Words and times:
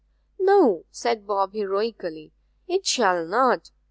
'No,' 0.39 0.85
said 0.89 1.27
Bob 1.27 1.53
heroically; 1.53 2.33
'it 2.67 2.87
shall 2.87 3.23
not. 3.23 3.69